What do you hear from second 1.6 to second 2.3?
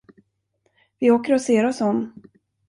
oss om.